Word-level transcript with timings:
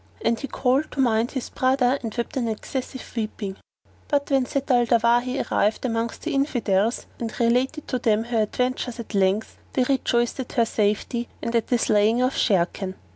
And 0.25 0.39
he 0.39 0.47
called 0.47 0.89
to 0.93 0.99
mind 0.99 1.29
his 1.33 1.51
brother 1.51 1.99
and 2.01 2.11
wept 2.17 2.35
with 2.35 2.47
excessive 2.47 3.13
weeping. 3.15 3.57
But 4.07 4.31
when 4.31 4.47
Zat 4.47 4.71
al 4.71 4.87
Dawahi 4.87 5.51
arrived 5.51 5.85
amongst 5.85 6.23
the 6.23 6.33
Infidels 6.33 7.05
and 7.19 7.39
related 7.39 7.87
to 7.89 7.99
them 7.99 8.23
her 8.23 8.41
adventures 8.41 8.99
at 8.99 9.13
length, 9.13 9.59
they 9.73 9.83
rejoiced 9.83 10.39
at 10.39 10.53
her 10.53 10.65
safety 10.65 11.29
and 11.43 11.55
at 11.55 11.67
the 11.67 11.77
slaying 11.77 12.19
of 12.23 12.33
Sharrkan. 12.33 12.95